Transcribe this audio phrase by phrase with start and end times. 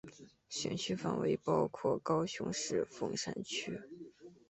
[0.49, 3.79] 选区范围包括高雄市凤山区。